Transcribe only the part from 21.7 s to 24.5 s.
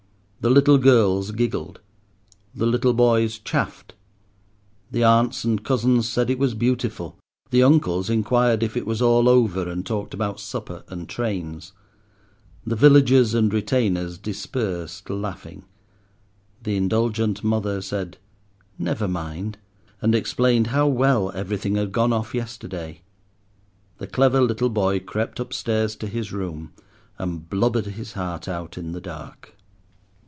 had gone off yesterday; the clever